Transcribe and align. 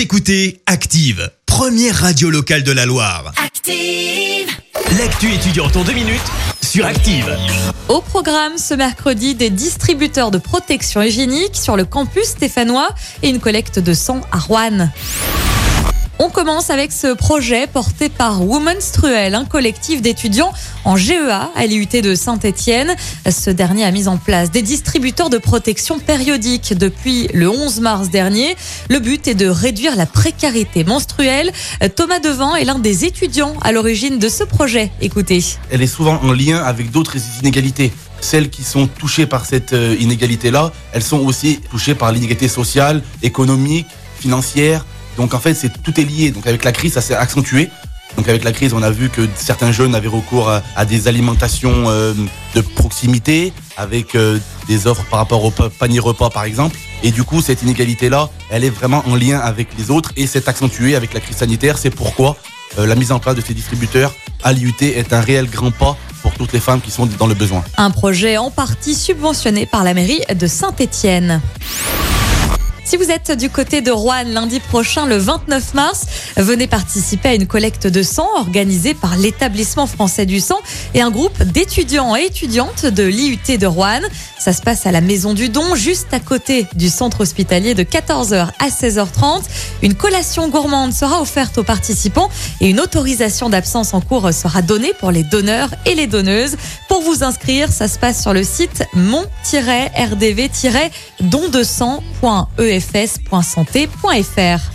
Vous 0.00 0.04
écoutez 0.04 0.62
Active, 0.64 1.30
première 1.44 1.94
radio 1.94 2.30
locale 2.30 2.62
de 2.62 2.72
la 2.72 2.86
Loire. 2.86 3.34
Active. 3.36 4.48
L'actu 4.98 5.30
étudiante 5.30 5.76
en 5.76 5.84
deux 5.84 5.92
minutes 5.92 6.24
sur 6.62 6.86
Active. 6.86 7.36
Au 7.90 8.00
programme 8.00 8.56
ce 8.56 8.72
mercredi, 8.72 9.34
des 9.34 9.50
distributeurs 9.50 10.30
de 10.30 10.38
protection 10.38 11.02
hygiénique 11.02 11.54
sur 11.54 11.76
le 11.76 11.84
campus 11.84 12.28
stéphanois 12.28 12.88
et 13.22 13.28
une 13.28 13.40
collecte 13.40 13.78
de 13.78 13.92
sang 13.92 14.22
à 14.32 14.38
Rouen. 14.38 14.88
On 16.22 16.28
commence 16.28 16.68
avec 16.68 16.92
ce 16.92 17.14
projet 17.14 17.66
porté 17.66 18.10
par 18.10 18.46
Womenstruel, 18.46 19.34
un 19.34 19.46
collectif 19.46 20.02
d'étudiants 20.02 20.52
en 20.84 20.94
GEA 20.98 21.50
à 21.56 21.64
l'IUT 21.64 22.02
de 22.02 22.14
Saint-Étienne. 22.14 22.94
Ce 23.30 23.48
dernier 23.48 23.86
a 23.86 23.90
mis 23.90 24.06
en 24.06 24.18
place 24.18 24.50
des 24.50 24.60
distributeurs 24.60 25.30
de 25.30 25.38
protection 25.38 25.98
périodique 25.98 26.76
depuis 26.76 27.28
le 27.32 27.48
11 27.48 27.80
mars 27.80 28.10
dernier. 28.10 28.54
Le 28.90 28.98
but 28.98 29.28
est 29.28 29.34
de 29.34 29.46
réduire 29.46 29.96
la 29.96 30.04
précarité 30.04 30.84
menstruelle. 30.84 31.52
Thomas 31.96 32.18
Devant 32.18 32.54
est 32.54 32.66
l'un 32.66 32.78
des 32.78 33.06
étudiants 33.06 33.54
à 33.62 33.72
l'origine 33.72 34.18
de 34.18 34.28
ce 34.28 34.44
projet. 34.44 34.90
Écoutez. 35.00 35.42
elle 35.70 35.80
est 35.80 35.86
souvent 35.86 36.20
en 36.22 36.32
lien 36.32 36.58
avec 36.58 36.90
d'autres 36.90 37.16
inégalités. 37.40 37.92
Celles 38.20 38.50
qui 38.50 38.62
sont 38.62 38.88
touchées 38.88 39.24
par 39.24 39.46
cette 39.46 39.72
euh, 39.72 39.96
inégalité-là, 39.98 40.70
elles 40.92 41.02
sont 41.02 41.20
aussi 41.20 41.60
touchées 41.70 41.94
par 41.94 42.12
l'inégalité 42.12 42.48
sociale, 42.48 43.02
économique, 43.22 43.86
financière. 44.20 44.84
Donc 45.16 45.34
en 45.34 45.38
fait, 45.38 45.54
c'est 45.54 45.82
tout 45.82 45.98
est 46.00 46.04
lié. 46.04 46.30
Donc 46.30 46.46
avec 46.46 46.64
la 46.64 46.72
crise, 46.72 46.94
ça 46.94 47.00
s'est 47.00 47.14
accentué. 47.14 47.70
Donc 48.16 48.28
avec 48.28 48.42
la 48.42 48.50
crise, 48.52 48.72
on 48.74 48.82
a 48.82 48.90
vu 48.90 49.08
que 49.08 49.22
certains 49.36 49.70
jeunes 49.70 49.94
avaient 49.94 50.08
recours 50.08 50.50
à, 50.76 50.84
des 50.84 51.06
alimentations 51.06 51.84
euh, 51.88 52.12
de 52.56 52.60
proximité, 52.60 53.52
avec 53.76 54.14
euh, 54.16 54.38
des 54.66 54.88
offres 54.88 55.04
par 55.08 55.20
rapport 55.20 55.44
au 55.44 55.50
pa- 55.52 55.70
panier 55.70 56.00
repas 56.00 56.28
par 56.28 56.42
exemple. 56.44 56.76
Et 57.04 57.12
du 57.12 57.22
coup, 57.22 57.40
cette 57.40 57.62
inégalité-là, 57.62 58.28
elle 58.50 58.64
est 58.64 58.70
vraiment 58.70 59.04
en 59.06 59.14
lien 59.14 59.38
avec 59.38 59.68
les 59.78 59.90
autres 59.92 60.10
et 60.16 60.26
s'est 60.26 60.48
accentuée 60.48 60.96
avec 60.96 61.14
la 61.14 61.20
crise 61.20 61.36
sanitaire. 61.36 61.78
C'est 61.78 61.90
pourquoi 61.90 62.36
euh, 62.78 62.86
la 62.86 62.96
mise 62.96 63.12
en 63.12 63.20
place 63.20 63.36
de 63.36 63.40
ces 63.40 63.54
distributeurs 63.54 64.12
à 64.42 64.52
l'IUT 64.52 64.74
est 64.80 65.12
un 65.12 65.20
réel 65.20 65.48
grand 65.48 65.70
pas 65.70 65.96
pour 66.22 66.32
toutes 66.34 66.52
les 66.52 66.60
femmes 66.60 66.80
qui 66.80 66.90
sont 66.90 67.06
dans 67.06 67.26
le 67.28 67.34
besoin. 67.34 67.62
Un 67.76 67.90
projet 67.92 68.36
en 68.38 68.50
partie 68.50 68.94
subventionné 68.96 69.66
par 69.66 69.84
la 69.84 69.94
mairie 69.94 70.20
de 70.34 70.46
Saint-Étienne. 70.46 71.40
Si 72.90 72.96
vous 72.96 73.12
êtes 73.12 73.30
du 73.30 73.50
côté 73.50 73.82
de 73.82 73.92
Rouen 73.92 74.24
lundi 74.24 74.58
prochain, 74.58 75.06
le 75.06 75.16
29 75.16 75.74
mars, 75.74 76.06
venez 76.36 76.66
participer 76.66 77.28
à 77.28 77.34
une 77.34 77.46
collecte 77.46 77.86
de 77.86 78.02
sang 78.02 78.26
organisée 78.36 78.94
par 78.94 79.16
l'établissement 79.16 79.86
français 79.86 80.26
du 80.26 80.40
sang 80.40 80.58
et 80.94 81.00
un 81.00 81.12
groupe 81.12 81.40
d'étudiants 81.40 82.16
et 82.16 82.24
étudiantes 82.24 82.86
de 82.86 83.04
l'IUT 83.04 83.58
de 83.58 83.66
Rouen. 83.68 84.00
Ça 84.40 84.52
se 84.52 84.60
passe 84.60 84.86
à 84.86 84.90
la 84.90 85.00
Maison 85.00 85.34
du 85.34 85.50
Don, 85.50 85.76
juste 85.76 86.12
à 86.12 86.18
côté 86.18 86.66
du 86.74 86.88
centre 86.88 87.20
hospitalier 87.20 87.74
de 87.74 87.84
14h 87.84 88.48
à 88.58 88.68
16h30. 88.68 89.42
Une 89.82 89.94
collation 89.94 90.48
gourmande 90.48 90.92
sera 90.92 91.20
offerte 91.20 91.58
aux 91.58 91.62
participants 91.62 92.28
et 92.60 92.70
une 92.70 92.80
autorisation 92.80 93.50
d'absence 93.50 93.94
en 93.94 94.00
cours 94.00 94.34
sera 94.34 94.62
donnée 94.62 94.94
pour 94.98 95.12
les 95.12 95.22
donneurs 95.22 95.70
et 95.86 95.94
les 95.94 96.08
donneuses. 96.08 96.56
Pour 96.88 97.02
vous 97.02 97.22
inscrire, 97.22 97.70
ça 97.70 97.86
se 97.86 98.00
passe 98.00 98.20
sur 98.20 98.32
le 98.32 98.42
site 98.42 98.82
mon-rdv-don200.efs.santé.fr. 102.80 104.70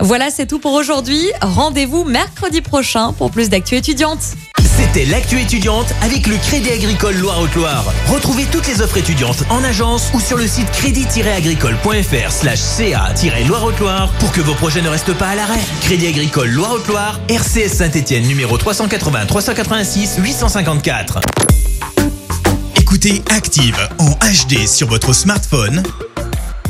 Voilà, 0.00 0.30
c'est 0.30 0.46
tout 0.46 0.58
pour 0.58 0.72
aujourd'hui. 0.72 1.30
Rendez-vous 1.40 2.04
mercredi 2.04 2.60
prochain 2.60 3.12
pour 3.12 3.30
plus 3.30 3.48
d'actu 3.48 3.76
étudiante. 3.76 4.20
C'était 4.58 5.04
l'actu 5.04 5.40
étudiante 5.40 5.92
avec 6.02 6.26
le 6.26 6.36
Crédit 6.38 6.70
Agricole 6.70 7.14
Loire-Haute-Loire. 7.16 7.84
Retrouvez 8.08 8.46
toutes 8.46 8.66
les 8.66 8.80
offres 8.80 8.96
étudiantes 8.96 9.44
en 9.50 9.62
agence 9.62 10.10
ou 10.12 10.18
sur 10.18 10.36
le 10.36 10.46
site 10.48 10.70
crédit-agricole.fr 10.72 12.32
slash 12.32 12.58
ca-loire-haute-loire 12.58 14.10
pour 14.18 14.32
que 14.32 14.40
vos 14.40 14.54
projets 14.54 14.82
ne 14.82 14.88
restent 14.88 15.14
pas 15.14 15.28
à 15.28 15.34
l'arrêt. 15.36 15.60
Crédit 15.82 16.08
Agricole 16.08 16.48
Loire-Haute-Loire, 16.48 17.20
RCS 17.28 17.68
Saint-Etienne 17.76 18.26
numéro 18.26 18.58
380 18.58 19.26
386 19.26 20.16
854. 20.18 21.20
Écoutez 22.80 23.22
Active 23.30 23.88
en 23.98 24.10
HD 24.10 24.66
sur 24.66 24.86
votre 24.86 25.12
smartphone, 25.14 25.82